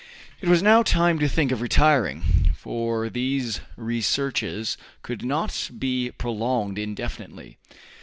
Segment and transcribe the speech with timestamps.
[0.41, 2.23] It was now time to think of returning,
[2.57, 7.59] for these researches could not be prolonged indefinitely.